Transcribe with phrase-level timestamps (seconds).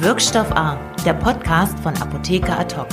[0.00, 2.86] Wirkstoff A, der Podcast von Apotheker Atok.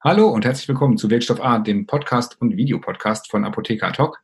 [0.00, 4.22] Hallo und herzlich willkommen zu Wirkstoff A, dem Podcast und Videopodcast von Apotheker Atok.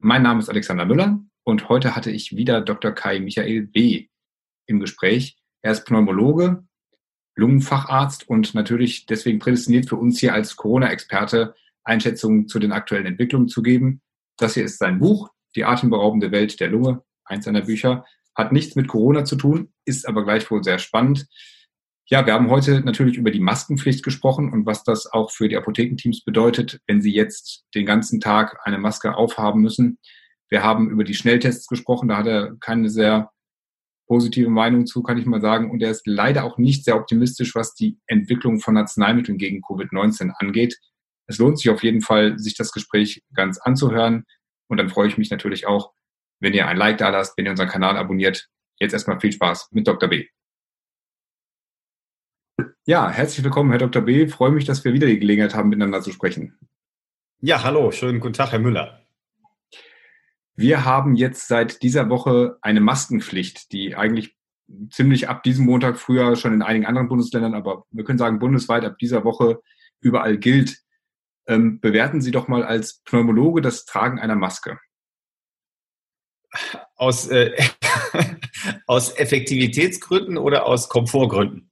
[0.00, 2.92] Mein Name ist Alexander Müller und heute hatte ich wieder Dr.
[2.92, 4.08] Kai Michael B.
[4.66, 5.38] im Gespräch.
[5.62, 6.62] Er ist Pneumologe,
[7.36, 11.54] Lungenfacharzt und natürlich deswegen prädestiniert für uns hier als Corona-Experte
[11.84, 14.02] Einschätzungen zu den aktuellen Entwicklungen zu geben.
[14.36, 18.04] Das hier ist sein Buch, Die atemberaubende Welt der Lunge, eins seiner Bücher.
[18.38, 21.26] Hat nichts mit Corona zu tun, ist aber gleichwohl sehr spannend.
[22.06, 25.56] Ja, wir haben heute natürlich über die Maskenpflicht gesprochen und was das auch für die
[25.56, 29.98] Apothekenteams bedeutet, wenn sie jetzt den ganzen Tag eine Maske aufhaben müssen.
[30.48, 33.30] Wir haben über die Schnelltests gesprochen, da hat er keine sehr
[34.06, 35.70] positive Meinung zu, kann ich mal sagen.
[35.70, 40.30] Und er ist leider auch nicht sehr optimistisch, was die Entwicklung von Arzneimitteln gegen Covid-19
[40.38, 40.78] angeht.
[41.26, 44.24] Es lohnt sich auf jeden Fall, sich das Gespräch ganz anzuhören.
[44.68, 45.92] Und dann freue ich mich natürlich auch,
[46.40, 48.48] wenn ihr ein Like da lasst, wenn ihr unseren Kanal abonniert.
[48.78, 50.08] Jetzt erstmal viel Spaß mit Dr.
[50.08, 50.26] B.
[52.84, 54.02] Ja, herzlich willkommen, Herr Dr.
[54.02, 54.22] B.
[54.22, 56.58] Ich freue mich, dass wir wieder die Gelegenheit haben, miteinander zu sprechen.
[57.40, 59.02] Ja, hallo, schönen guten Tag, Herr Müller.
[60.56, 64.36] Wir haben jetzt seit dieser Woche eine Maskenpflicht, die eigentlich
[64.90, 68.84] ziemlich ab diesem Montag früher schon in einigen anderen Bundesländern, aber wir können sagen bundesweit
[68.84, 69.60] ab dieser Woche
[70.00, 70.78] überall gilt.
[71.46, 74.78] Ähm, bewerten Sie doch mal als Pneumologe das Tragen einer Maske.
[76.96, 77.52] Aus, äh,
[78.86, 81.70] aus Effektivitätsgründen oder aus Komfortgründen?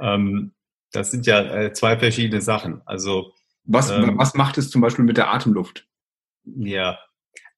[0.00, 0.54] Ähm,
[0.92, 2.82] das sind ja äh, zwei verschiedene Sachen.
[2.86, 3.32] Also
[3.64, 5.86] was, ähm, was macht es zum Beispiel mit der Atemluft?
[6.44, 6.98] Ja,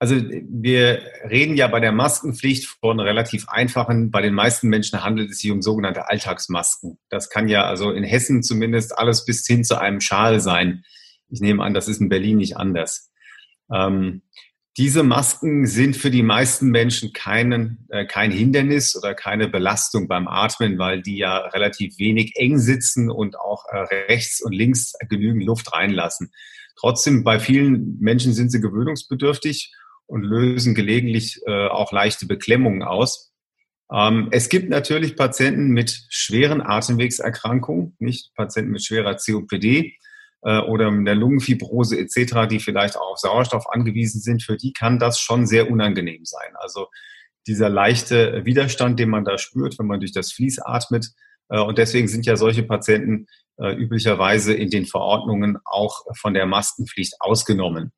[0.00, 5.30] also wir reden ja bei der Maskenpflicht von relativ einfachen, bei den meisten Menschen handelt
[5.30, 6.98] es sich um sogenannte Alltagsmasken.
[7.10, 10.84] Das kann ja also in Hessen zumindest alles bis hin zu einem Schal sein.
[11.28, 13.12] Ich nehme an, das ist in Berlin nicht anders.
[13.70, 14.22] Ähm,
[14.80, 20.26] diese Masken sind für die meisten Menschen keinen, äh, kein Hindernis oder keine Belastung beim
[20.26, 23.76] Atmen, weil die ja relativ wenig eng sitzen und auch äh,
[24.08, 26.32] rechts und links genügend Luft reinlassen.
[26.76, 29.70] Trotzdem, bei vielen Menschen sind sie gewöhnungsbedürftig
[30.06, 33.34] und lösen gelegentlich äh, auch leichte Beklemmungen aus.
[33.92, 39.98] Ähm, es gibt natürlich Patienten mit schweren Atemwegserkrankungen, nicht Patienten mit schwerer COPD
[40.42, 44.72] äh, oder mit der Lungenfibrose etc., die vielleicht auch auf Sauerstoff angewiesen sind, für die
[44.72, 46.54] kann das schon sehr unangenehm sein.
[46.54, 46.86] Also
[47.46, 51.08] dieser leichte Widerstand, den man da spürt, wenn man durch das Fließ atmet.
[51.48, 53.26] Äh, und deswegen sind ja solche Patienten
[53.58, 57.92] äh, üblicherweise in den Verordnungen auch von der Maskenpflicht ausgenommen.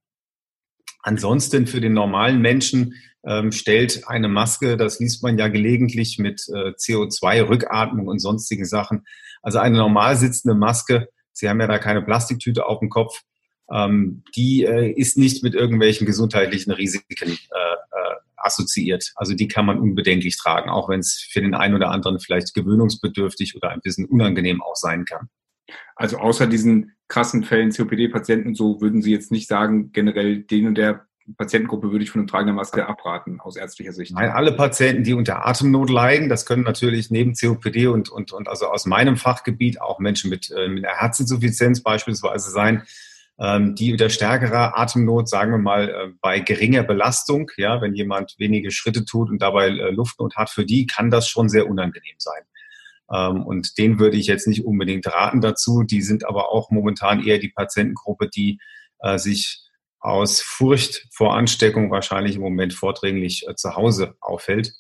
[1.03, 2.95] Ansonsten für den normalen Menschen
[3.25, 9.05] ähm, stellt eine Maske, das liest man ja gelegentlich mit äh, CO2-Rückatmung und sonstigen Sachen.
[9.43, 13.23] Also eine normal sitzende Maske Sie haben ja da keine Plastiktüte auf dem Kopf.
[13.71, 19.13] Ähm, die äh, ist nicht mit irgendwelchen gesundheitlichen Risiken äh, äh, assoziiert.
[19.15, 22.55] Also die kann man unbedenklich tragen, auch wenn es für den einen oder anderen vielleicht
[22.55, 25.29] gewöhnungsbedürftig oder ein bisschen unangenehm auch sein kann.
[25.97, 30.77] Also außer diesen krassen Fällen COPD-Patienten so würden Sie jetzt nicht sagen, generell den und
[30.77, 34.15] der Patientengruppe würde ich von dem Tragen der Maske abraten, aus ärztlicher Sicht.
[34.15, 38.49] Nein, alle Patienten, die unter Atemnot leiden, das können natürlich neben COPD und, und, und
[38.49, 42.83] also aus meinem Fachgebiet auch Menschen mit, äh, mit einer Herzinsuffizienz beispielsweise sein,
[43.39, 48.35] ähm, die unter stärkerer Atemnot, sagen wir mal, äh, bei geringer Belastung, ja, wenn jemand
[48.39, 52.17] wenige Schritte tut und dabei äh, Luftnot hat, für die kann das schon sehr unangenehm
[52.19, 52.43] sein.
[53.13, 55.83] Ähm, und den würde ich jetzt nicht unbedingt raten dazu.
[55.83, 58.59] Die sind aber auch momentan eher die Patientengruppe, die
[59.01, 59.62] äh, sich
[60.03, 64.75] aus Furcht vor Ansteckung wahrscheinlich im Moment vordringlich äh, zu Hause auffällt.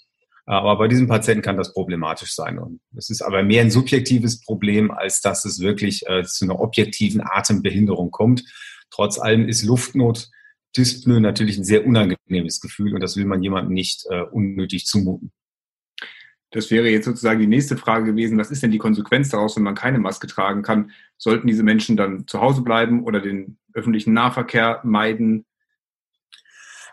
[0.44, 2.58] Aber bei diesem Patienten kann das problematisch sein.
[2.58, 6.58] Und es ist aber mehr ein subjektives Problem, als dass es wirklich äh, zu einer
[6.58, 8.42] objektiven Atembehinderung kommt.
[8.90, 10.28] Trotz allem ist Luftnot,
[10.76, 15.32] Dyspnoe natürlich ein sehr unangenehmes Gefühl und das will man jemandem nicht äh, unnötig zumuten.
[16.52, 18.38] Das wäre jetzt sozusagen die nächste Frage gewesen.
[18.38, 20.90] Was ist denn die Konsequenz daraus, wenn man keine Maske tragen kann?
[21.16, 25.46] Sollten diese Menschen dann zu Hause bleiben oder den öffentlichen Nahverkehr meiden?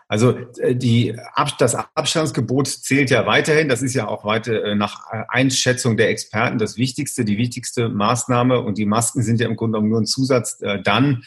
[0.08, 1.14] Also äh, die,
[1.58, 3.68] das Abstandsgebot zählt ja weiterhin.
[3.68, 8.60] Das ist ja auch weiter äh, nach Einschätzung der Experten das Wichtigste, die wichtigste Maßnahme.
[8.60, 11.22] Und die Masken sind ja im Grunde genommen nur ein Zusatz äh, dann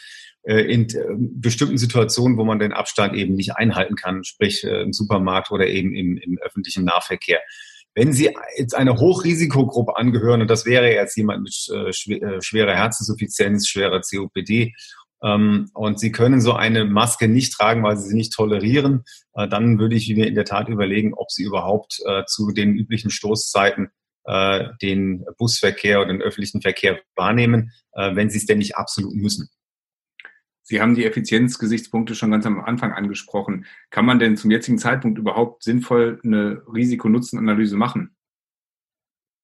[0.46, 0.86] in
[1.40, 5.94] bestimmten Situationen, wo man den Abstand eben nicht einhalten kann, sprich im Supermarkt oder eben
[5.94, 7.40] im, im öffentlichen Nahverkehr.
[7.94, 12.74] Wenn Sie jetzt eine Hochrisikogruppe angehören, und das wäre jetzt jemand mit äh, äh, schwerer
[12.74, 14.74] Herzinsuffizienz, schwerer COPD,
[15.22, 19.04] ähm, und Sie können so eine Maske nicht tragen, weil Sie sie nicht tolerieren,
[19.34, 23.10] äh, dann würde ich mir in der Tat überlegen, ob Sie überhaupt zu den üblichen
[23.10, 23.90] Stoßzeiten
[24.80, 29.50] den Busverkehr oder den öffentlichen Verkehr wahrnehmen, wenn Sie es denn nicht absolut müssen.
[30.64, 33.66] Sie haben die Effizienzgesichtspunkte schon ganz am Anfang angesprochen.
[33.90, 38.16] Kann man denn zum jetzigen Zeitpunkt überhaupt sinnvoll eine Risiko-Nutzen-Analyse machen?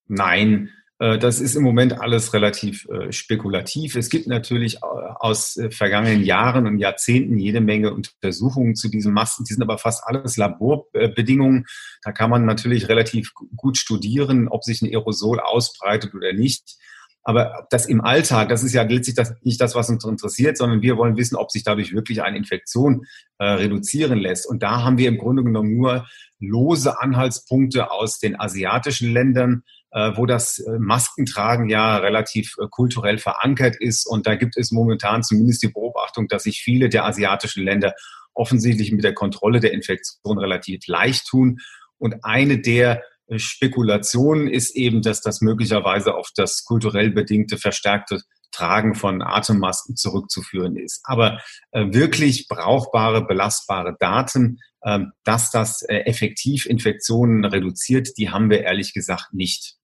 [0.08, 3.96] Nein, äh, das ist im Moment alles relativ äh, spekulativ.
[3.96, 9.44] Es gibt natürlich äh, aus vergangenen Jahren und Jahrzehnten jede Menge Untersuchungen zu diesen Masken.
[9.44, 11.66] Die sind aber fast alles Laborbedingungen.
[12.02, 16.76] Da kann man natürlich relativ gut studieren, ob sich ein Aerosol ausbreitet oder nicht.
[17.22, 20.80] Aber das im Alltag, das ist ja letztlich das, nicht das, was uns interessiert, sondern
[20.80, 23.04] wir wollen wissen, ob sich dadurch wirklich eine Infektion
[23.38, 24.46] äh, reduzieren lässt.
[24.48, 26.06] Und da haben wir im Grunde genommen nur
[26.38, 33.18] lose Anhaltspunkte aus den asiatischen Ländern, äh, wo das äh, Maskentragen ja relativ äh, kulturell
[33.18, 34.06] verankert ist.
[34.06, 37.94] Und da gibt es momentan zumindest die Beobachtung, dass sich viele der asiatischen Länder
[38.32, 41.58] offensichtlich mit der Kontrolle der Infektion relativ leicht tun.
[41.98, 43.02] Und eine der
[43.38, 48.20] Spekulation ist eben, dass das möglicherweise auf das kulturell bedingte verstärkte
[48.52, 51.00] Tragen von Atemmasken zurückzuführen ist.
[51.04, 51.40] Aber
[51.70, 58.62] äh, wirklich brauchbare, belastbare Daten, äh, dass das äh, effektiv Infektionen reduziert, die haben wir
[58.62, 59.76] ehrlich gesagt nicht.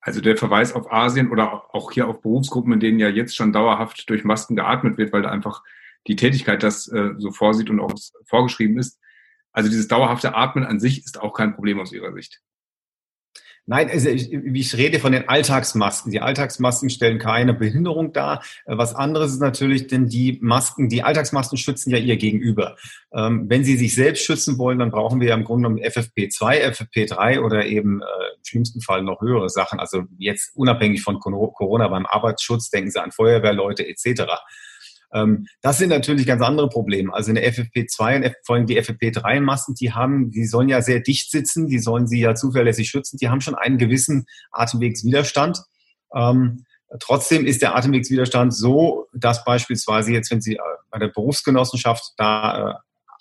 [0.00, 3.52] Also der Verweis auf Asien oder auch hier auf Berufsgruppen, in denen ja jetzt schon
[3.52, 5.62] dauerhaft durch Masken geatmet wird, weil da einfach
[6.06, 7.94] die Tätigkeit das äh, so vorsieht und auch
[8.26, 9.00] vorgeschrieben ist.
[9.54, 12.42] Also dieses dauerhafte Atmen an sich ist auch kein Problem aus Ihrer Sicht.
[13.66, 16.12] Nein, also ich, ich rede von den Alltagsmasken.
[16.12, 18.42] Die Alltagsmasken stellen keine Behinderung dar.
[18.66, 22.76] Äh, was anderes ist natürlich, denn die Masken, die Alltagsmasken schützen ja ihr Gegenüber.
[23.14, 26.74] Ähm, wenn sie sich selbst schützen wollen, dann brauchen wir ja im Grunde genommen FFP2,
[26.74, 28.04] FFP3 oder eben äh,
[28.36, 29.80] im schlimmsten Fall noch höhere Sachen.
[29.80, 34.24] Also jetzt unabhängig von Corona beim Arbeitsschutz, denken Sie an Feuerwehrleute etc.
[35.14, 37.14] Ähm, das sind natürlich ganz andere Probleme.
[37.14, 41.30] Also eine FFP2 und vor allem die FFP3-Massen, die haben, die sollen ja sehr dicht
[41.30, 45.62] sitzen, die sollen sie ja zuverlässig schützen, die haben schon einen gewissen Atemwegswiderstand.
[46.14, 46.64] Ähm,
[46.98, 52.70] trotzdem ist der Atemwegswiderstand so, dass beispielsweise jetzt, wenn Sie äh, bei der Berufsgenossenschaft da
[52.70, 52.74] äh,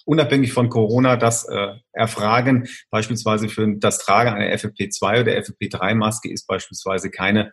[0.05, 6.47] unabhängig von Corona das äh, erfragen, beispielsweise für das Tragen einer FFP2 oder FFP3-Maske ist
[6.47, 7.51] beispielsweise keine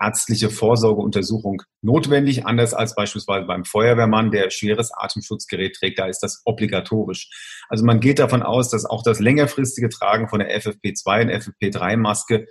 [0.00, 6.42] ärztliche Vorsorgeuntersuchung notwendig, anders als beispielsweise beim Feuerwehrmann, der schweres Atemschutzgerät trägt, da ist das
[6.44, 7.28] obligatorisch.
[7.68, 12.46] Also man geht davon aus, dass auch das längerfristige Tragen von der FFP2 und FFP3-Maske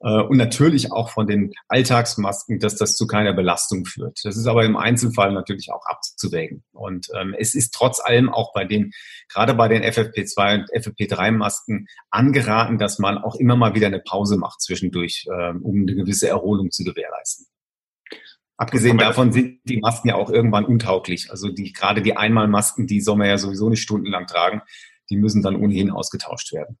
[0.00, 4.20] äh, und natürlich auch von den Alltagsmasken, dass das zu keiner Belastung führt.
[4.22, 6.64] Das ist aber im Einzelfall natürlich auch abzuwägen.
[6.72, 8.92] Und ähm, es ist trotz allem auch bei den,
[9.28, 14.36] gerade bei den FFP2 und FFP3-Masken angeraten, dass man auch immer mal wieder eine Pause
[14.36, 17.46] macht zwischendurch, ähm, um eine gewisse Erholung zu gewährleisten.
[18.56, 21.30] Abgesehen davon sind die Masken ja auch irgendwann untauglich.
[21.30, 24.62] Also die, gerade die Einmalmasken, die soll man ja sowieso nicht stundenlang tragen,
[25.10, 26.76] die müssen dann ohnehin ausgetauscht werden.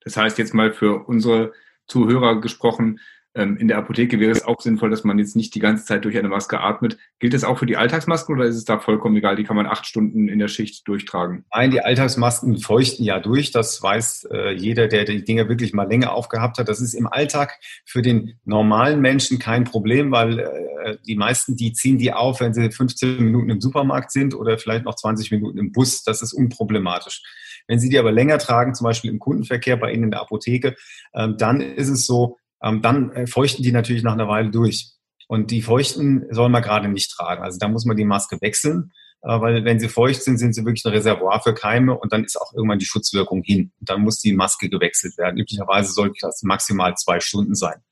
[0.00, 1.52] Das heißt jetzt mal für unsere
[1.88, 3.00] Zuhörer gesprochen,
[3.34, 6.18] in der Apotheke wäre es auch sinnvoll, dass man jetzt nicht die ganze Zeit durch
[6.18, 6.98] eine Maske atmet.
[7.20, 9.36] Gilt das auch für die Alltagsmasken oder ist es da vollkommen egal?
[9.36, 11.44] Die kann man acht Stunden in der Schicht durchtragen.
[11.54, 13.52] Nein, die Alltagsmasken feuchten ja durch.
[13.52, 16.68] Das weiß äh, jeder, der die Dinger wirklich mal länger aufgehabt hat.
[16.68, 21.72] Das ist im Alltag für den normalen Menschen kein Problem, weil äh, die meisten, die
[21.72, 25.58] ziehen die auf, wenn sie 15 Minuten im Supermarkt sind oder vielleicht noch 20 Minuten
[25.58, 26.02] im Bus.
[26.02, 27.22] Das ist unproblematisch.
[27.68, 30.74] Wenn Sie die aber länger tragen, zum Beispiel im Kundenverkehr bei Ihnen in der Apotheke,
[31.14, 34.92] ähm, dann ist es so, ähm, dann äh, feuchten die natürlich nach einer Weile durch.
[35.26, 37.42] Und die Feuchten soll man gerade nicht tragen.
[37.42, 40.64] Also da muss man die Maske wechseln, äh, weil wenn sie feucht sind, sind sie
[40.64, 43.72] wirklich ein Reservoir für Keime und dann ist auch irgendwann die Schutzwirkung hin.
[43.78, 45.38] Und dann muss die Maske gewechselt werden.
[45.38, 47.82] Üblicherweise sollte das maximal zwei Stunden sein.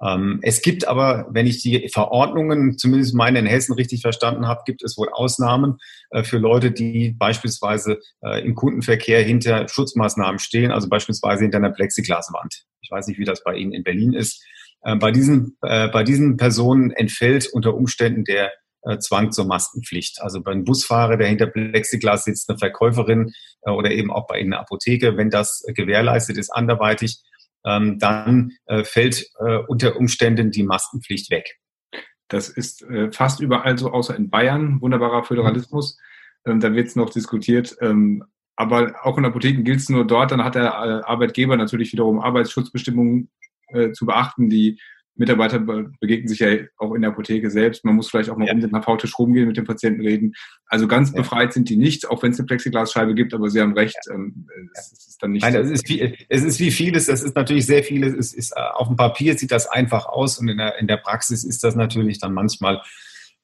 [0.00, 4.62] Ähm, es gibt aber, wenn ich die Verordnungen, zumindest meine in Hessen richtig verstanden habe,
[4.64, 5.78] gibt es wohl Ausnahmen
[6.10, 11.72] äh, für Leute, die beispielsweise äh, im Kundenverkehr hinter Schutzmaßnahmen stehen, also beispielsweise hinter einer
[11.72, 12.64] Plexiglaswand.
[12.80, 14.42] Ich weiß nicht, wie das bei Ihnen in Berlin ist.
[14.82, 18.52] Äh, bei diesen, bei diesen Personen entfällt unter Umständen der
[19.00, 20.22] Zwang zur Maskenpflicht.
[20.22, 24.62] Also beim Busfahrer, der hinter Plexiglas sitzt, eine Verkäuferin oder eben auch bei Ihnen eine
[24.62, 27.18] Apotheke, wenn das gewährleistet ist anderweitig,
[27.64, 31.58] ähm, dann äh, fällt äh, unter Umständen die Maskenpflicht weg.
[32.28, 35.98] Das ist äh, fast überall so, außer in Bayern, wunderbarer Föderalismus.
[36.46, 37.76] Ähm, da wird es noch diskutiert.
[37.80, 38.24] Ähm,
[38.56, 40.32] aber auch in Apotheken gilt es nur dort.
[40.32, 43.30] Dann hat der äh, Arbeitgeber natürlich wiederum Arbeitsschutzbestimmungen
[43.68, 44.80] äh, zu beachten, die
[45.18, 47.84] Mitarbeiter begegnen sich ja auch in der Apotheke selbst.
[47.84, 48.54] Man muss vielleicht auch mal ja.
[48.54, 50.34] um den HV-Tisch rumgehen, mit dem Patienten reden.
[50.66, 51.16] Also ganz ja.
[51.16, 54.14] befreit sind die nicht, auch wenn es eine Plexiglasscheibe gibt, aber Sie haben recht, ja.
[54.14, 55.42] ähm, es ist dann nicht.
[55.42, 58.14] Nein, es, ist wie, es ist wie vieles, es ist natürlich sehr vieles.
[58.14, 60.98] Es ist, äh, auf dem Papier sieht das einfach aus und in der, in der
[60.98, 62.80] Praxis ist das natürlich dann manchmal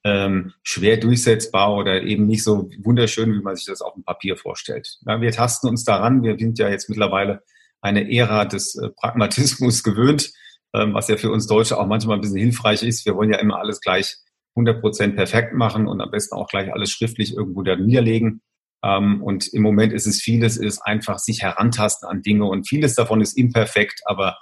[0.04, 4.36] ähm, schwer durchsetzbar oder eben nicht so wunderschön, wie man sich das auf dem Papier
[4.36, 4.98] vorstellt.
[5.06, 6.22] Ja, wir tasten uns daran.
[6.22, 7.42] Wir sind ja jetzt mittlerweile
[7.80, 10.32] eine Ära des äh, Pragmatismus gewöhnt
[10.76, 13.06] was ja für uns Deutsche auch manchmal ein bisschen hilfreich ist.
[13.06, 14.16] Wir wollen ja immer alles gleich
[14.56, 18.42] 100 Prozent perfekt machen und am besten auch gleich alles schriftlich irgendwo da niederlegen.
[18.84, 22.94] Ähm, und im Moment ist es vieles, ist einfach sich herantasten an Dinge und vieles
[22.94, 24.36] davon ist imperfekt, aber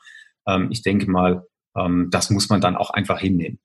[0.46, 1.44] ähm, ich denke mal,
[1.76, 3.60] ähm, das muss man dann auch einfach hinnehmen.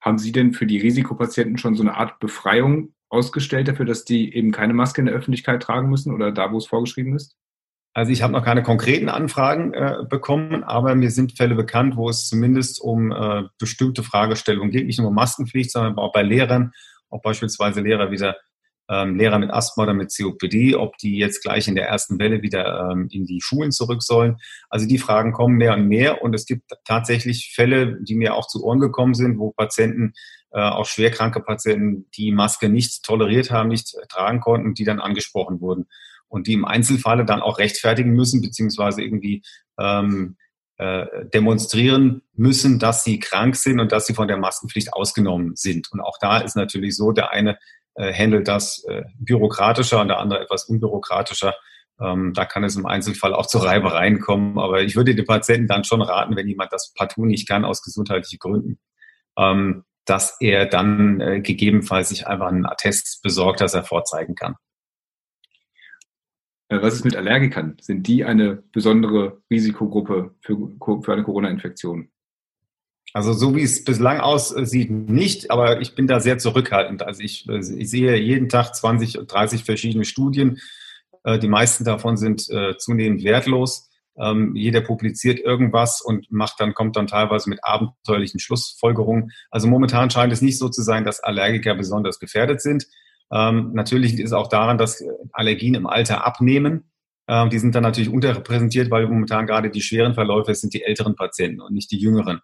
[0.00, 4.34] Haben Sie denn für die Risikopatienten schon so eine Art Befreiung ausgestellt dafür, dass die
[4.34, 7.36] eben keine Maske in der Öffentlichkeit tragen müssen oder da, wo es vorgeschrieben ist?
[7.92, 12.08] Also ich habe noch keine konkreten Anfragen äh, bekommen, aber mir sind Fälle bekannt, wo
[12.08, 16.72] es zumindest um äh, bestimmte Fragestellungen geht, nicht nur um Maskenpflicht, sondern auch bei Lehrern,
[17.08, 18.36] auch beispielsweise Lehrer wieder
[18.88, 22.42] ähm, Lehrer mit Asthma oder mit COPD, ob die jetzt gleich in der ersten Welle
[22.42, 24.36] wieder ähm, in die Schulen zurück sollen.
[24.68, 28.46] Also die Fragen kommen mehr und mehr und es gibt tatsächlich Fälle, die mir auch
[28.46, 30.12] zu Ohren gekommen sind, wo Patienten,
[30.52, 35.60] äh, auch schwerkranke Patienten, die Maske nicht toleriert haben, nicht tragen konnten, die dann angesprochen
[35.60, 35.86] wurden
[36.30, 39.42] und die im Einzelfalle dann auch rechtfertigen müssen, beziehungsweise irgendwie
[39.78, 40.36] ähm,
[40.78, 45.92] äh, demonstrieren müssen, dass sie krank sind und dass sie von der Maskenpflicht ausgenommen sind.
[45.92, 47.58] Und auch da ist natürlich so, der eine
[47.96, 51.54] äh, handelt das äh, bürokratischer und der andere etwas unbürokratischer.
[52.00, 54.58] Ähm, da kann es im Einzelfall auch zu Reibereien kommen.
[54.58, 57.82] Aber ich würde den Patienten dann schon raten, wenn jemand das partout nicht kann aus
[57.82, 58.78] gesundheitlichen Gründen,
[59.36, 64.54] ähm, dass er dann äh, gegebenenfalls sich einfach einen Attest besorgt, dass er vorzeigen kann.
[66.70, 67.76] Äh, was ist mit Allergikern?
[67.80, 70.56] Sind die eine besondere Risikogruppe für,
[71.02, 72.08] für eine Corona-Infektion?
[73.12, 77.02] Also so wie es bislang aussieht, nicht, aber ich bin da sehr zurückhaltend.
[77.02, 80.58] Also ich, ich sehe jeden Tag 20, 30 verschiedene Studien.
[81.24, 83.88] Äh, die meisten davon sind äh, zunehmend wertlos.
[84.16, 89.32] Ähm, jeder publiziert irgendwas und macht dann, kommt dann teilweise mit abenteuerlichen Schlussfolgerungen.
[89.50, 92.86] Also momentan scheint es nicht so zu sein, dass Allergiker besonders gefährdet sind.
[93.32, 96.90] Ähm, natürlich liegt es auch daran, dass Allergien im Alter abnehmen.
[97.28, 101.14] Ähm, die sind dann natürlich unterrepräsentiert, weil momentan gerade die schweren Verläufe sind die älteren
[101.14, 102.40] Patienten und nicht die jüngeren.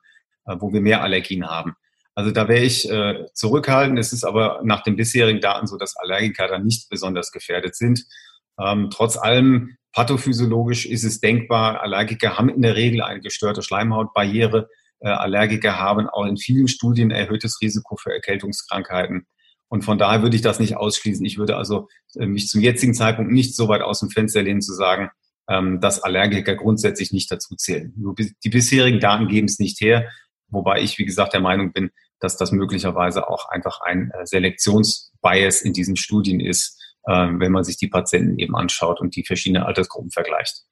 [0.47, 1.75] Äh, wo wir mehr Allergien haben.
[2.14, 3.99] Also da wäre ich äh, zurückhaltend.
[3.99, 8.05] Es ist aber nach den bisherigen Daten so, dass Allergiker da nicht besonders gefährdet sind.
[8.59, 14.69] Ähm, trotz allem, pathophysiologisch ist es denkbar, Allergiker haben in der Regel eine gestörte Schleimhautbarriere.
[15.00, 19.26] Äh, Allergiker haben auch in vielen Studien erhöhtes Risiko für Erkältungskrankheiten.
[19.69, 21.25] Und von daher würde ich das nicht ausschließen.
[21.25, 24.63] Ich würde also äh, mich zum jetzigen Zeitpunkt nicht so weit aus dem Fenster lehnen
[24.63, 25.11] zu sagen,
[25.49, 27.93] ähm, dass Allergiker grundsätzlich nicht dazu zählen.
[28.45, 30.09] Die bisherigen Daten geben es nicht her.
[30.49, 35.63] Wobei ich, wie gesagt, der Meinung bin, dass das möglicherweise auch einfach ein äh, Selektionsbias
[35.63, 39.65] in diesen Studien ist, ähm, wenn man sich die Patienten eben anschaut und die verschiedenen
[39.65, 40.65] Altersgruppen vergleicht.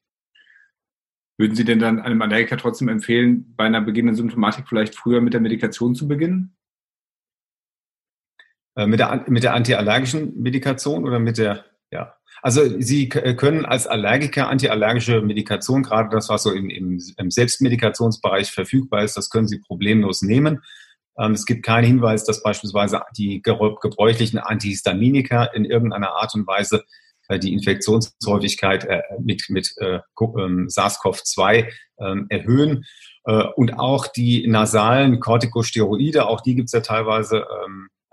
[1.36, 5.34] Würden Sie denn dann einem Allergiker trotzdem empfehlen, bei einer beginnenden Symptomatik vielleicht früher mit
[5.34, 6.56] der Medikation zu beginnen?
[8.76, 12.14] Äh, mit der, mit der antiallergischen Medikation oder mit der, ja.
[12.42, 19.02] Also Sie können als Allergiker antiallergische Medikation, gerade das, was so im, im, Selbstmedikationsbereich verfügbar
[19.02, 20.60] ist, das können Sie problemlos nehmen.
[21.18, 26.84] Ähm, es gibt keinen Hinweis, dass beispielsweise die gebräuchlichen Antihistaminika in irgendeiner Art und Weise
[27.28, 31.68] äh, die Infektionshäufigkeit äh, mit, mit äh, ähm, SARS-CoV-2
[32.00, 32.84] ähm, erhöhen.
[33.56, 37.46] Und auch die nasalen Corticosteroide, auch die gibt es ja teilweise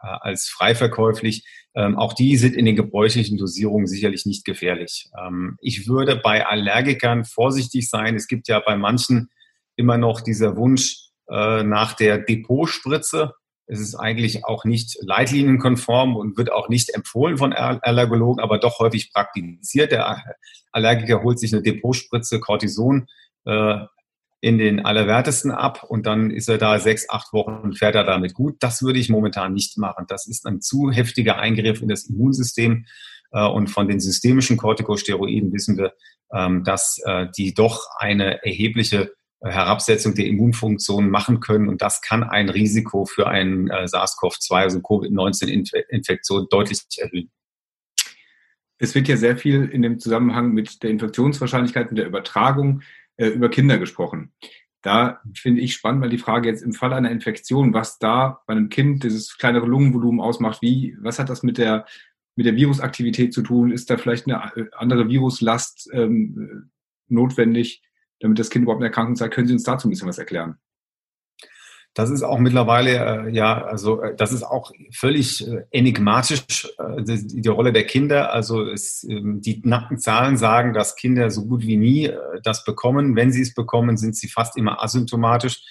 [0.01, 5.10] als frei verkäuflich, ähm, auch die sind in den gebräuchlichen Dosierungen sicherlich nicht gefährlich.
[5.17, 8.15] Ähm, ich würde bei Allergikern vorsichtig sein.
[8.15, 9.29] Es gibt ja bei manchen
[9.75, 13.34] immer noch dieser Wunsch äh, nach der Depotspritze.
[13.67, 18.79] Es ist eigentlich auch nicht leitlinienkonform und wird auch nicht empfohlen von Allergologen, aber doch
[18.79, 19.93] häufig praktiziert.
[19.93, 20.22] Der
[20.74, 23.08] Allergiker holt sich eine Depotspritze Cortison
[23.46, 23.77] äh,
[24.41, 28.03] in den Allerwertesten ab und dann ist er da sechs, acht Wochen und fährt er
[28.03, 28.55] damit gut.
[28.60, 30.05] Das würde ich momentan nicht machen.
[30.07, 32.86] Das ist ein zu heftiger Eingriff in das Immunsystem.
[33.31, 35.93] Äh, und von den systemischen Corticosteroiden wissen wir,
[36.33, 41.69] ähm, dass äh, die doch eine erhebliche äh, Herabsetzung der Immunfunktion machen können.
[41.69, 47.31] Und das kann ein Risiko für einen SARS-CoV-2, also Covid-19-Infektion deutlich erhöhen.
[48.79, 52.81] Es wird ja sehr viel in dem Zusammenhang mit der Infektionswahrscheinlichkeit und der Übertragung
[53.18, 54.34] äh, über Kinder gesprochen.
[54.82, 58.53] Da finde ich spannend, weil die Frage jetzt im Fall einer Infektion, was da bei
[58.53, 61.86] einem Kind dieses kleinere Lungenvolumen ausmacht, wie, was hat das mit der,
[62.36, 63.72] mit der Virusaktivität zu tun?
[63.72, 66.72] Ist da vielleicht eine äh, andere Viruslast ähm,
[67.08, 67.84] notwendig,
[68.20, 69.36] damit das Kind überhaupt eine Erkrankung zeigt?
[69.36, 70.56] Können Sie uns dazu ein bisschen was erklären?
[71.93, 77.03] Das ist auch mittlerweile, äh, ja, also äh, das ist auch völlig äh, enigmatisch, äh,
[77.03, 78.33] die, die, Rolle der Kinder.
[78.33, 82.63] Also es, ähm, die nackten Zahlen sagen, dass Kinder so gut wie nie äh, das
[82.63, 83.17] bekommen.
[83.17, 85.62] Wenn sie es bekommen, sind sie fast immer asymptomatisch.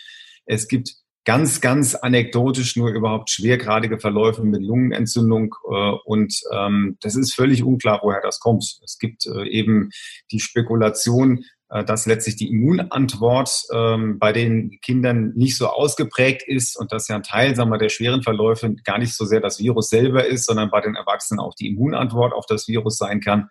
[0.45, 7.17] Es gibt ganz, ganz anekdotisch nur überhaupt schwergradige Verläufe mit Lungenentzündung äh, und ähm, das
[7.17, 8.81] ist völlig unklar, woher das kommt.
[8.85, 9.91] Es gibt äh, eben
[10.33, 11.45] die Spekulation,
[11.87, 17.17] dass letztlich die Immunantwort ähm, bei den Kindern nicht so ausgeprägt ist und dass ja
[17.17, 20.47] ein Teil sagen wir, der schweren Verläufe gar nicht so sehr das Virus selber ist,
[20.47, 23.51] sondern bei den Erwachsenen auch die Immunantwort auf das Virus sein kann.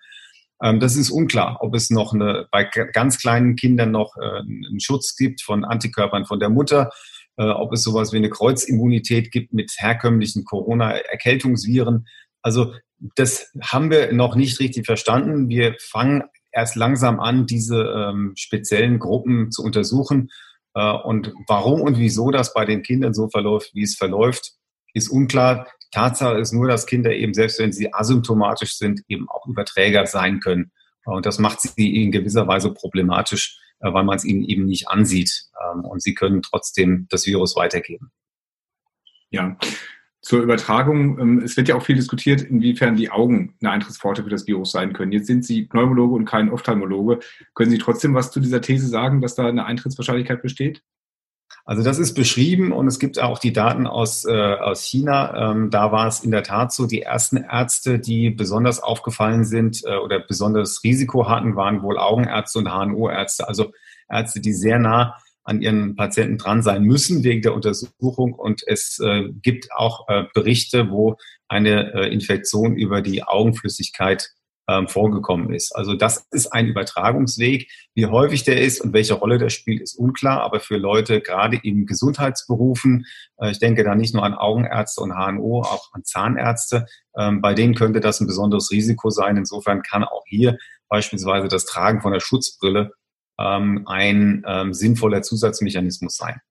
[0.62, 4.80] Ähm, das ist unklar, ob es noch eine, bei ganz kleinen Kindern noch äh, einen
[4.80, 6.90] Schutz gibt von Antikörpern von der Mutter,
[7.38, 12.06] äh, ob es sowas wie eine Kreuzimmunität gibt mit herkömmlichen Corona-Erkältungsviren.
[12.42, 12.74] Also
[13.16, 15.48] das haben wir noch nicht richtig verstanden.
[15.48, 20.30] Wir fangen erst langsam an, diese ähm, speziellen Gruppen zu untersuchen.
[20.74, 24.54] Äh, und warum und wieso das bei den Kindern so verläuft, wie es verläuft,
[24.94, 25.68] ist unklar.
[25.92, 30.40] Tatsache ist nur, dass Kinder eben, selbst wenn sie asymptomatisch sind, eben auch Überträger sein
[30.40, 30.72] können.
[31.06, 34.88] Und das macht sie in gewisser Weise problematisch, äh, weil man es ihnen eben nicht
[34.88, 35.32] ansieht.
[35.64, 38.12] Ähm, und sie können trotzdem das Virus weitergeben.
[39.32, 39.58] Ja,
[40.22, 44.30] zur Übertragung, ähm, es wird ja auch viel diskutiert, inwiefern die Augen eine Eintrittspforte für
[44.30, 45.12] das Virus sein können.
[45.12, 47.20] Jetzt sind Sie Pneumologe und kein Ophthalmologe.
[47.54, 50.84] Können Sie trotzdem was zu dieser These sagen, dass da eine Eintrittswahrscheinlichkeit besteht?
[51.66, 55.52] Also das ist beschrieben und es gibt auch die Daten aus, äh, aus China.
[55.52, 59.84] Ähm, da war es in der Tat so, die ersten Ärzte, die besonders aufgefallen sind
[59.86, 63.72] äh, oder besonders Risiko hatten, waren wohl Augenärzte und HNO-Ärzte, also
[64.10, 65.16] Ärzte, die sehr nah
[65.50, 68.34] an ihren Patienten dran sein müssen wegen der Untersuchung.
[68.34, 74.30] Und es äh, gibt auch äh, Berichte, wo eine äh, Infektion über die Augenflüssigkeit
[74.70, 75.76] ähm, vorgekommen ist.
[75.76, 77.68] Also das ist ein Übertragungsweg.
[77.96, 80.42] Wie häufig der ist und welche Rolle der spielt, ist unklar.
[80.42, 83.08] Aber für Leute gerade in Gesundheitsberufen,
[83.42, 86.86] äh, ich denke da nicht nur an Augenärzte und HNO, auch an Zahnärzte,
[87.18, 89.38] ähm, bei denen könnte das ein besonderes Risiko sein.
[89.38, 92.92] Insofern kann auch hier beispielsweise das Tragen von der Schutzbrille
[93.40, 96.42] ähm, ein ähm, sinnvoller Zusatzmechanismus sein.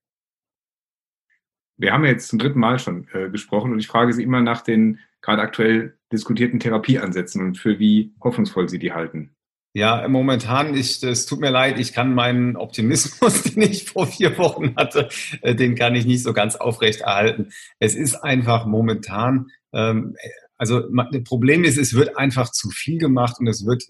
[1.76, 4.62] Wir haben jetzt zum dritten Mal schon äh, gesprochen und ich frage Sie immer nach
[4.62, 9.35] den gerade aktuell diskutierten Therapieansätzen und für wie hoffnungsvoll Sie die halten.
[9.75, 14.37] Ja, momentan, ich, es tut mir leid, ich kann meinen Optimismus, den ich vor vier
[14.38, 15.09] Wochen hatte,
[15.42, 17.50] äh, den kann ich nicht so ganz aufrecht erhalten.
[17.78, 20.16] Es ist einfach momentan, ähm,
[20.57, 23.85] also das Problem ist, es wird einfach zu viel gemacht und es wird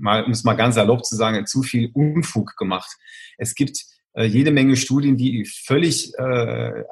[0.00, 2.90] mal, um es mal ganz salopp zu sagen, zu viel Unfug gemacht.
[3.36, 6.84] Es gibt äh, jede Menge Studien, die völlig äh,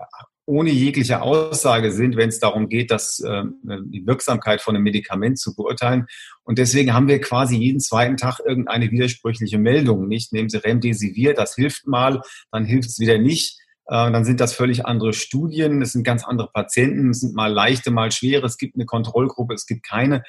[0.46, 5.38] ohne jegliche Aussage sind, wenn es darum geht, dass äh, die Wirksamkeit von einem Medikament
[5.38, 6.06] zu beurteilen.
[6.44, 10.06] Und deswegen haben wir quasi jeden zweiten Tag irgendeine widersprüchliche Meldung.
[10.06, 13.58] Nicht nehmen Sie Remdesivir, das hilft mal, dann hilft es wieder nicht.
[13.86, 17.52] Äh, dann sind das völlig andere Studien, es sind ganz andere Patienten, es sind mal
[17.52, 20.22] leichte, mal schwere, es gibt eine Kontrollgruppe, es gibt keine.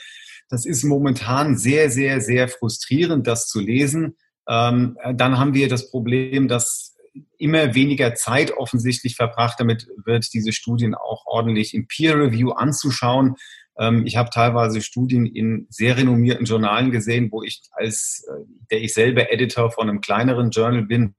[0.50, 4.16] Das ist momentan sehr, sehr, sehr frustrierend, das zu lesen.
[4.48, 6.96] Ähm, dann haben wir das Problem, dass
[7.38, 13.36] immer weniger Zeit offensichtlich verbracht damit wird, diese Studien auch ordentlich im Peer Review anzuschauen.
[13.78, 18.82] Ähm, ich habe teilweise Studien in sehr renommierten Journalen gesehen, wo ich als, äh, der
[18.82, 21.16] ich selber Editor von einem kleineren Journal bin,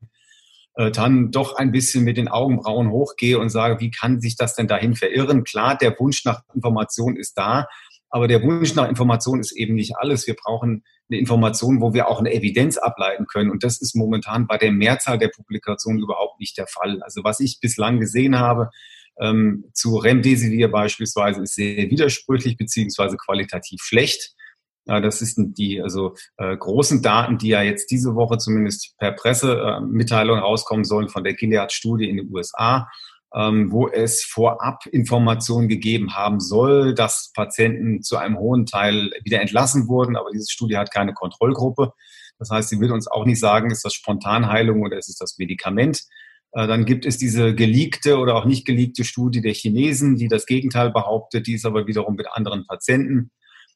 [0.74, 4.54] äh, dann doch ein bisschen mit den Augenbrauen hochgehe und sage, wie kann sich das
[4.54, 5.44] denn dahin verirren?
[5.44, 7.66] Klar, der Wunsch nach Information ist da,
[8.10, 10.26] aber der Wunsch nach Information ist eben nicht alles.
[10.26, 13.50] Wir brauchen eine Information, wo wir auch eine Evidenz ableiten können.
[13.50, 17.02] Und das ist momentan bei der Mehrzahl der Publikationen überhaupt nicht der Fall.
[17.02, 18.70] Also was ich bislang gesehen habe,
[19.20, 24.34] ähm, zu Remdesivir beispielsweise ist sehr widersprüchlich beziehungsweise qualitativ schlecht.
[24.86, 29.12] Ja, das sind die also äh, großen Daten, die ja jetzt diese Woche zumindest per
[29.12, 32.88] Pressemitteilung rauskommen sollen von der Gilead-Studie in den USA
[33.34, 39.40] ähm, wo es vorab Informationen gegeben haben soll, dass Patienten zu einem hohen Teil wieder
[39.40, 41.92] entlassen wurden, aber diese Studie hat keine Kontrollgruppe.
[42.38, 45.36] Das heißt, sie will uns auch nicht sagen, ist das Spontanheilung oder ist es das
[45.38, 46.04] Medikament.
[46.52, 50.46] Äh, dann gibt es diese geleakte oder auch nicht geleakte Studie der Chinesen, die das
[50.46, 53.30] Gegenteil behauptet, die ist aber wiederum mit anderen Patienten.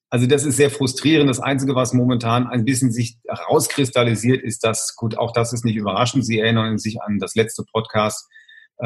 [0.09, 1.31] Also das ist sehr frustrierend.
[1.31, 5.77] Das Einzige, was momentan ein bisschen sich herauskristallisiert, ist, dass, gut, auch das ist nicht
[5.77, 6.27] überraschend.
[6.27, 8.29] Sie erinnern sich an das letzte Podcast,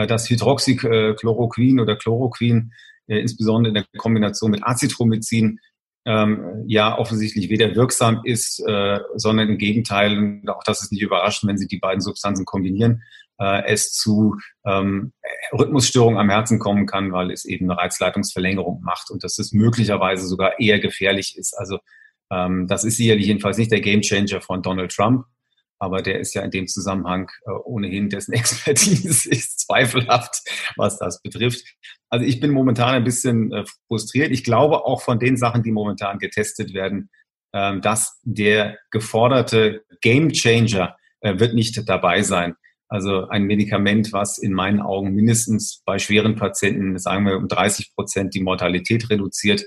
[0.04, 2.72] dass Hydroxychloroquin oder Chloroquin,
[3.06, 5.58] äh, insbesondere in der Kombination mit Azithromycin,
[6.04, 11.48] ähm, ja offensichtlich weder wirksam ist, äh, sondern im Gegenteil, auch das ist nicht überraschend,
[11.48, 13.02] wenn Sie die beiden Substanzen kombinieren,
[13.38, 15.12] äh, es zu ähm,
[15.52, 20.26] Rhythmusstörungen am Herzen kommen kann, weil es eben eine Reizleitungsverlängerung macht und dass es möglicherweise
[20.26, 21.54] sogar eher gefährlich ist.
[21.58, 21.78] Also
[22.30, 25.24] ähm, das ist sicherlich jedenfalls nicht der Gamechanger von Donald Trump,
[25.78, 30.42] aber der ist ja in dem Zusammenhang äh, ohnehin, dessen Expertise ist zweifelhaft,
[30.76, 31.64] was das betrifft.
[32.08, 34.30] Also ich bin momentan ein bisschen äh, frustriert.
[34.32, 37.10] Ich glaube auch von den Sachen, die momentan getestet werden,
[37.52, 42.54] ähm, dass der geforderte Gamechanger äh, wird nicht dabei sein.
[42.88, 47.94] Also ein Medikament, was in meinen Augen mindestens bei schweren Patienten, sagen wir um 30
[47.94, 49.64] Prozent die Mortalität reduziert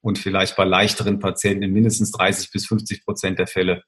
[0.00, 3.82] und vielleicht bei leichteren Patienten in mindestens 30 bis 50 Prozent der Fälle äh,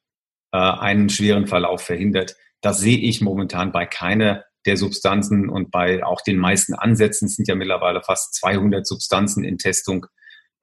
[0.56, 2.37] einen schweren Verlauf verhindert.
[2.61, 7.48] Das sehe ich momentan bei keiner der Substanzen und bei auch den meisten Ansätzen, sind
[7.48, 10.06] ja mittlerweile fast 200 Substanzen in Testung,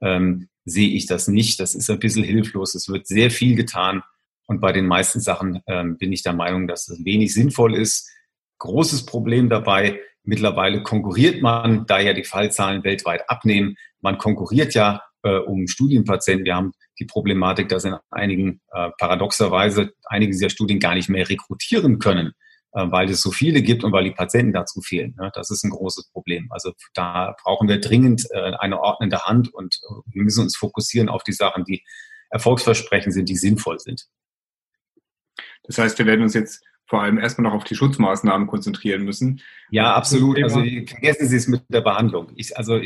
[0.01, 1.59] ähm, sehe ich das nicht.
[1.59, 2.75] Das ist ein bisschen hilflos.
[2.75, 4.03] Es wird sehr viel getan.
[4.47, 8.11] Und bei den meisten Sachen ähm, bin ich der Meinung, dass es wenig sinnvoll ist.
[8.59, 13.75] Großes Problem dabei, mittlerweile konkurriert man, da ja die Fallzahlen weltweit abnehmen.
[14.01, 16.45] Man konkurriert ja äh, um Studienpatienten.
[16.45, 21.27] Wir haben die Problematik, dass in einigen, äh, paradoxerweise, einige dieser Studien gar nicht mehr
[21.27, 22.33] rekrutieren können,
[22.73, 25.15] äh, weil es so viele gibt und weil die Patienten dazu fehlen.
[25.17, 25.31] Ne?
[25.33, 26.47] Das ist ein großes Problem.
[26.51, 31.09] Also da brauchen wir dringend äh, eine ordnende Hand und äh, wir müssen uns fokussieren
[31.09, 31.83] auf die Sachen, die
[32.29, 34.05] erfolgsversprechend sind, die sinnvoll sind.
[35.63, 39.41] Das heißt, wir werden uns jetzt vor allem erstmal noch auf die Schutzmaßnahmen konzentrieren müssen.
[39.71, 40.41] Ja, absolut.
[40.43, 42.31] Also vergessen Sie es mit der Behandlung.
[42.35, 42.79] Ich, also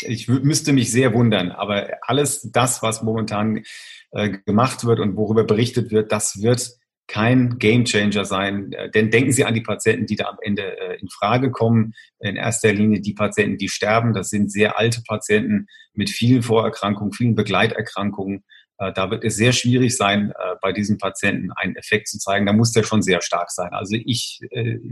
[0.00, 3.62] ich müsste mich sehr wundern, aber alles das, was momentan
[4.10, 8.72] äh, gemacht wird und worüber berichtet wird, das wird kein Gamechanger sein.
[8.72, 11.94] Äh, denn denken Sie an die Patienten, die da am Ende äh, in Frage kommen.
[12.20, 14.14] In erster Linie die Patienten, die sterben.
[14.14, 18.44] Das sind sehr alte Patienten mit vielen Vorerkrankungen, vielen Begleiterkrankungen.
[18.78, 22.46] Äh, da wird es sehr schwierig sein, bei diesen Patienten einen Effekt zu zeigen.
[22.46, 23.70] Da muss der schon sehr stark sein.
[23.72, 24.40] Also ich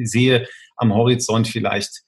[0.03, 2.03] sehe am Horizont vielleicht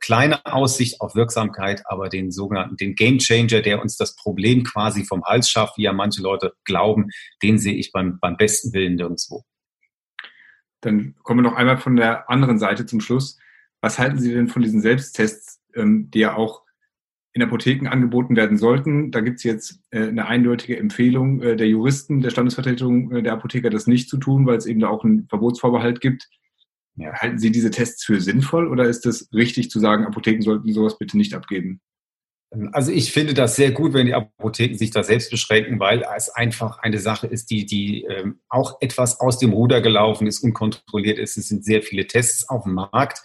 [0.00, 5.04] kleine Aussicht auf Wirksamkeit, aber den sogenannten, den Game Changer, der uns das Problem quasi
[5.04, 7.08] vom Hals schafft, wie ja manche Leute glauben,
[7.42, 9.44] den sehe ich beim, beim besten Willen nirgendwo.
[10.82, 13.38] Dann kommen wir noch einmal von der anderen Seite zum Schluss.
[13.80, 16.62] Was halten Sie denn von diesen Selbsttests, ähm, die ja auch
[17.32, 19.10] in Apotheken angeboten werden sollten?
[19.10, 23.32] Da gibt es jetzt äh, eine eindeutige Empfehlung äh, der Juristen, der Standesvertretung äh, der
[23.32, 26.28] Apotheker, das nicht zu tun, weil es eben da auch einen Verbotsvorbehalt gibt.
[26.96, 27.12] Ja.
[27.14, 30.98] Halten Sie diese Tests für sinnvoll oder ist es richtig zu sagen, Apotheken sollten sowas
[30.98, 31.80] bitte nicht abgeben?
[32.72, 36.28] Also ich finde das sehr gut, wenn die Apotheken sich da selbst beschränken, weil es
[36.28, 41.18] einfach eine Sache ist, die, die ähm, auch etwas aus dem Ruder gelaufen ist, unkontrolliert
[41.18, 41.38] ist.
[41.38, 43.22] Es sind sehr viele Tests auf dem Markt.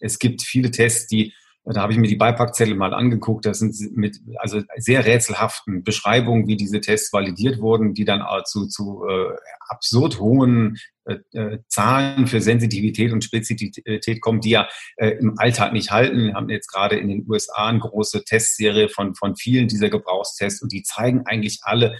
[0.00, 1.34] Es gibt viele Tests, die
[1.76, 3.46] da habe ich mir die Beipackzettel mal angeguckt.
[3.46, 8.66] Das sind mit also sehr rätselhaften Beschreibungen, wie diese Tests validiert wurden, die dann zu,
[8.66, 9.36] zu äh,
[9.68, 15.72] absurd hohen äh, äh, Zahlen für Sensitivität und Spezifität kommen, die ja äh, im Alltag
[15.72, 16.26] nicht halten.
[16.26, 20.62] Wir haben jetzt gerade in den USA eine große Testserie von, von vielen dieser Gebrauchstests
[20.62, 21.96] und die zeigen eigentlich alle,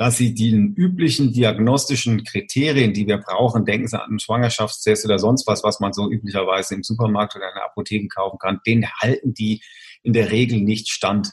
[0.00, 5.18] dass sie den üblichen diagnostischen Kriterien, die wir brauchen, denken Sie an einen Schwangerschaftstest oder
[5.18, 8.86] sonst was, was man so üblicherweise im Supermarkt oder in der Apotheke kaufen kann, den
[9.02, 9.62] halten die
[10.02, 11.32] in der Regel nicht stand.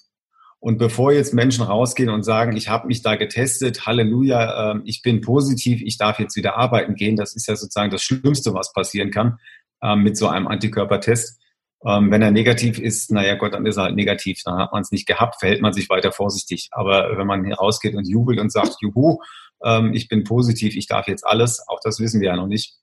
[0.59, 5.01] Und bevor jetzt Menschen rausgehen und sagen, ich habe mich da getestet, Halleluja, äh, ich
[5.01, 8.73] bin positiv, ich darf jetzt wieder arbeiten gehen, das ist ja sozusagen das Schlimmste, was
[8.73, 9.37] passieren kann
[9.81, 11.39] äh, mit so einem Antikörpertest.
[11.85, 14.41] Ähm, wenn er negativ ist, naja Gott, dann ist er halt negativ.
[14.43, 16.69] Dann hat man es nicht gehabt, verhält man sich weiter vorsichtig.
[16.71, 19.19] Aber wenn man hier rausgeht und jubelt und sagt, juhu,
[19.63, 22.75] ähm, ich bin positiv, ich darf jetzt alles, auch das wissen wir ja noch nicht,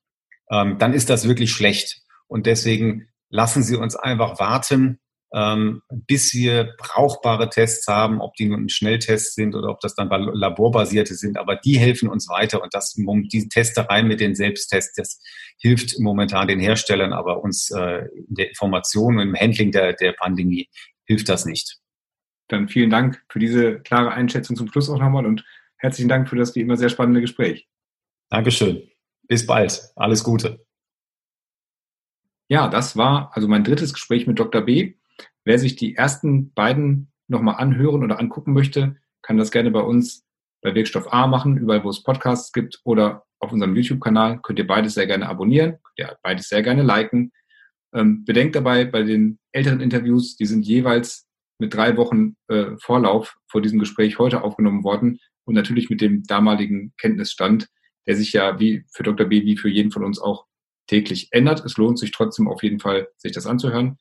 [0.50, 2.02] ähm, dann ist das wirklich schlecht.
[2.28, 5.00] Und deswegen lassen Sie uns einfach warten,
[5.34, 10.08] ähm, bis wir brauchbare Tests haben, ob die nun Schnelltests sind oder ob das dann
[10.08, 11.36] laborbasierte sind.
[11.36, 15.20] Aber die helfen uns weiter und das, diese Testerei mit den Selbsttests, das
[15.58, 20.12] hilft momentan den Herstellern, aber uns äh, in der Information und im Handling der, der
[20.12, 20.68] Pandemie
[21.04, 21.78] hilft das nicht.
[22.48, 25.44] Dann vielen Dank für diese klare Einschätzung zum Schluss auch nochmal und
[25.78, 27.68] herzlichen Dank für das wie immer sehr spannende Gespräch.
[28.30, 28.88] Dankeschön.
[29.26, 29.90] Bis bald.
[29.96, 30.64] Alles Gute.
[32.48, 34.62] Ja, das war also mein drittes Gespräch mit Dr.
[34.62, 34.94] B.
[35.44, 40.24] Wer sich die ersten beiden nochmal anhören oder angucken möchte, kann das gerne bei uns
[40.62, 44.40] bei Wirkstoff A machen, überall wo es Podcasts gibt oder auf unserem YouTube-Kanal.
[44.42, 47.32] Könnt ihr beides sehr gerne abonnieren, könnt ihr beides sehr gerne liken.
[47.94, 51.28] Ähm, bedenkt dabei, bei den älteren Interviews, die sind jeweils
[51.58, 56.24] mit drei Wochen äh, Vorlauf vor diesem Gespräch heute aufgenommen worden und natürlich mit dem
[56.24, 57.68] damaligen Kenntnisstand,
[58.06, 59.26] der sich ja wie für Dr.
[59.26, 60.46] B, wie für jeden von uns auch
[60.88, 61.64] täglich ändert.
[61.64, 63.98] Es lohnt sich trotzdem auf jeden Fall, sich das anzuhören.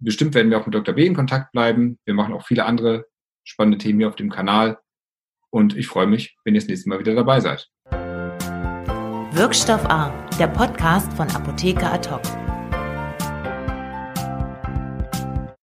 [0.00, 0.94] Bestimmt werden wir auch mit Dr.
[0.94, 1.98] B in Kontakt bleiben.
[2.04, 3.06] Wir machen auch viele andere
[3.44, 4.78] spannende Themen hier auf dem Kanal.
[5.50, 7.68] Und ich freue mich, wenn ihr das nächste Mal wieder dabei seid.
[9.32, 12.47] Wirkstoff A, der Podcast von Apotheker Ad hoc.